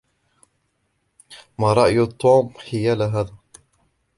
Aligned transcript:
ما 1.59 1.73
رأي 1.73 2.05
توم 2.05 2.49
حيال 2.59 3.01
هذا؟ 3.01 3.35